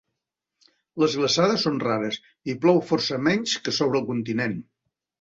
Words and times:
Les 1.03 1.17
glaçades 1.19 1.67
són 1.69 1.77
rares 1.85 2.19
i 2.23 2.25
hi 2.49 2.57
plou 2.65 2.83
força 2.91 3.23
menys 3.31 3.57
que 3.69 3.79
sobre 3.81 4.03
el 4.05 4.13
continent. 4.13 4.63